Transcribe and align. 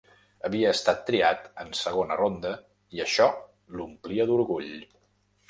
Havia 0.47 0.69
estat 0.77 1.03
triat 1.09 1.43
en 1.65 1.69
segona 1.81 2.17
ronda 2.21 2.55
i 2.99 3.05
això 3.05 3.29
l'omplia 3.77 4.29
d'orgull. 4.33 4.75